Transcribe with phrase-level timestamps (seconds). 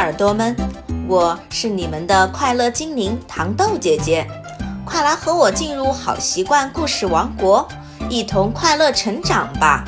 [0.00, 0.56] 耳朵们，
[1.06, 4.26] 我是你们的快乐精灵糖豆姐姐，
[4.82, 7.68] 快来和我进入好习惯故事王国，
[8.08, 9.84] 一同快乐成长吧。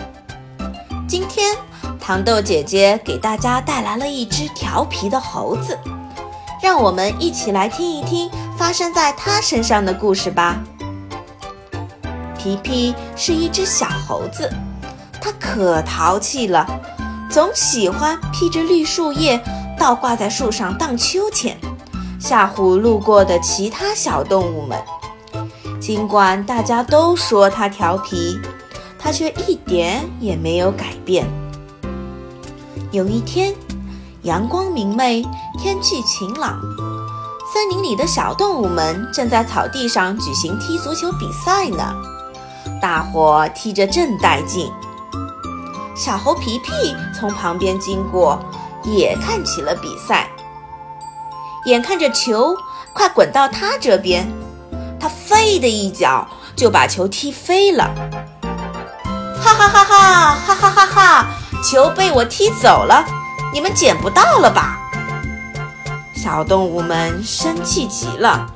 [1.09, 1.57] 今天，
[1.99, 5.79] 糖豆姐姐给大家带来了一只调皮的猴子，
[6.63, 10.63] 让我们一起来听一听发生在它身上的故事吧。
[12.37, 14.53] 皮皮是一只小猴子，
[15.23, 16.67] 它可淘气了，
[17.31, 19.43] 总喜欢披着绿树叶。
[19.83, 21.59] 倒挂在树上荡秋千，
[22.21, 24.81] 吓唬路过的其他小动物们。
[25.81, 28.39] 尽管大家都说它调皮，
[28.97, 31.27] 它却一点也没有改变。
[32.93, 33.53] 有一天，
[34.23, 35.21] 阳光明媚，
[35.59, 36.61] 天气晴朗，
[37.53, 41.93] 森林里的小动物们正在草地上举行踢足球比赛呢。
[42.81, 44.71] 大伙踢着正带劲。
[45.97, 46.71] 小猴皮皮
[47.13, 48.39] 从旁边经过。
[48.85, 50.29] 也看起了比赛，
[51.67, 52.57] 眼看着球
[52.93, 54.31] 快滚到他这边，
[54.99, 57.95] 他飞的一脚就把球踢飞了。
[59.41, 61.27] 哈哈哈哈哈哈哈哈！
[61.63, 63.05] 球被我踢走了，
[63.53, 64.79] 你们捡不到了吧？
[66.15, 68.47] 小动物们生气极了，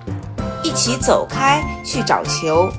[0.62, 2.70] 一起走开去找球。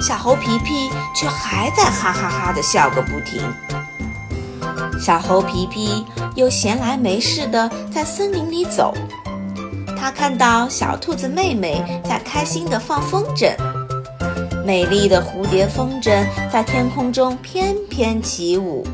[0.00, 3.42] 小猴皮皮却还在哈哈哈的笑个不停。
[4.98, 8.94] 小猴皮皮又闲来没事的在森林里走，
[9.98, 13.54] 他看到小兔子妹妹在开心的放风筝，
[14.64, 18.86] 美丽的蝴蝶风筝在天空中翩翩起舞。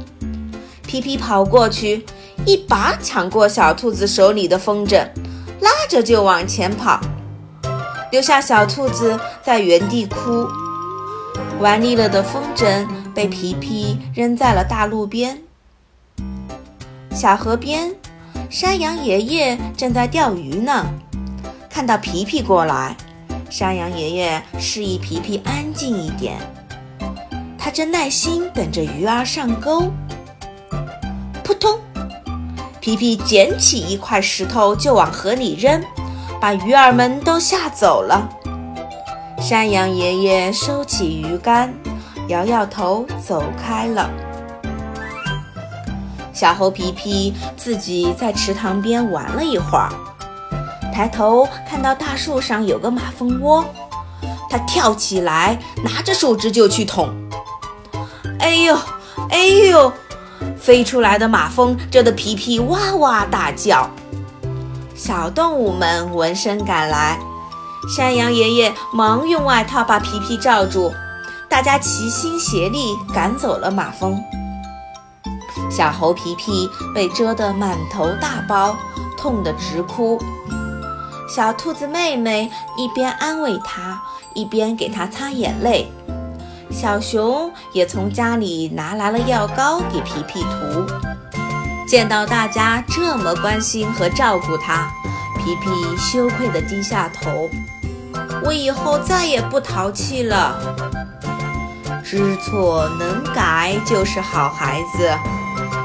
[0.87, 2.05] 皮皮跑过去，
[2.45, 5.07] 一把抢过小兔子手里的风筝，
[5.61, 7.01] 拉着就往前跑，
[8.11, 10.47] 留下小兔子在原地哭。
[11.61, 15.41] 玩腻了的风筝被皮皮扔在了大路边。
[17.15, 17.95] 小河边，
[18.49, 20.87] 山羊爷爷正在钓鱼呢。
[21.69, 22.97] 看到皮皮过来，
[23.51, 26.39] 山羊爷爷示意皮皮安静一点。
[27.59, 29.93] 他正耐心等着鱼儿上钩。
[31.45, 31.79] 扑通！
[32.81, 35.81] 皮皮捡起一块石头就往河里扔，
[36.41, 38.29] 把鱼儿们都吓走了。
[39.39, 41.73] 山羊爷爷收起鱼竿，
[42.29, 44.11] 摇摇头走开了。
[46.43, 49.89] 小猴皮皮自己在池塘边玩了一会儿，
[50.93, 53.65] 抬头看到大树上有个马蜂窝，
[54.51, 57.15] 他跳起来，拿着树枝就去捅。
[58.41, 58.77] 哎呦，
[59.31, 59.93] 哎呦！
[60.59, 63.89] 飞出来的马蜂蛰得皮皮哇哇大叫。
[64.97, 67.21] 小动物们闻声赶来，
[67.97, 70.93] 山羊爷爷忙用外套把皮皮罩住，
[71.49, 74.21] 大家齐心协力赶走了马蜂。
[75.75, 78.77] 小猴皮皮被蛰得满头大包，
[79.17, 80.21] 痛得直哭。
[81.35, 83.99] 小兔子妹妹一边安慰它，
[84.35, 85.91] 一边给它擦眼泪。
[86.71, 90.85] 小熊也从家里拿来了药膏给皮皮涂。
[91.89, 94.91] 见到大家这么关心和照顾它，
[95.39, 97.49] 皮皮羞愧地低下头。
[98.45, 100.59] 我以后再也不淘气了。
[102.05, 105.11] 知错能改就是好孩子。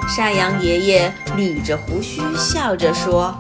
[0.08, 3.36] 山羊爷爷捋着胡须，笑着说：“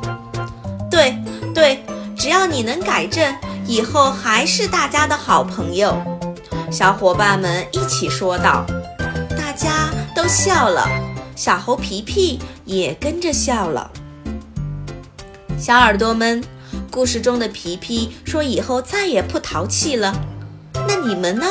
[0.91, 1.17] 对
[1.55, 1.83] 对，
[2.16, 3.33] 只要你能改正，
[3.66, 5.97] 以后还是大家的好朋友。”
[6.69, 8.66] 小伙伴们一起说道。
[9.29, 10.88] 大家都笑了，
[11.35, 13.89] 小猴皮皮也跟着笑了。
[15.57, 16.44] 小耳朵们，
[16.91, 20.13] 故事中的皮皮说以后再也不淘气了。
[20.88, 21.47] 那你们呢？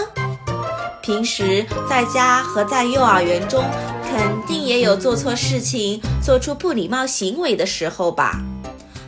[1.02, 3.64] 平时在家和在幼儿园中。
[4.08, 8.40] 肯定也有做错事情、做出不礼貌行为的时候吧？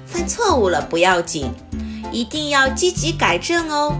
[0.06, 1.50] 犯错误了不要紧，
[2.10, 3.96] 一定要积极改正哦。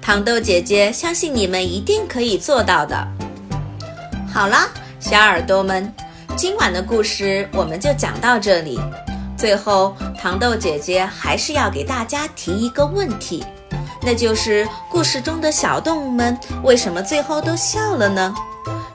[0.00, 3.06] 糖豆姐姐相信你们一定可以做到的。
[4.32, 4.68] 好啦，
[5.00, 5.92] 小耳朵们，
[6.36, 8.78] 今晚的故事我们就讲到这里。
[9.36, 13.44] 最后，糖豆姐姐还是要给大家提一个问题，
[14.02, 18.34] 那就是故事中的小动物们为什么最后都笑了呢？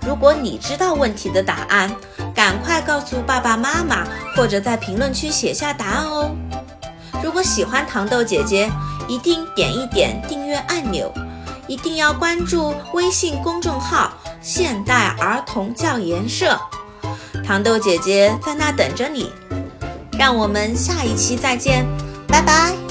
[0.06, 1.96] 如果你知道问题的答案，
[2.34, 6.32] 赶快告诉爸爸妈妈，或者在评论区写下答案哦。
[7.24, 8.70] 如果喜欢糖豆姐姐，
[9.08, 11.12] 一定点一点订阅按钮，
[11.68, 14.12] 一定要关注微信公众号
[14.42, 16.60] “现代儿童教研社”，
[17.46, 19.32] 糖豆姐姐在那等着你。
[20.18, 21.86] 让我们下一期再见，
[22.28, 22.91] 拜拜。